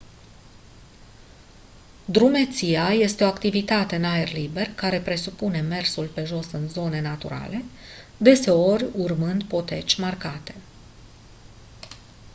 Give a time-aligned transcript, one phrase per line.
[2.05, 7.63] drumeția este o activitate în aer liber care presupune mersul pe jos în zone naturale
[8.17, 10.55] deseori urmând poteci marcate